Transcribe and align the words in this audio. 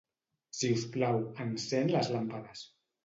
Si 0.59 0.71
us 0.77 0.85
plau, 0.95 1.21
encén 1.45 1.93
les 1.93 2.11
làmpades. 2.17 2.65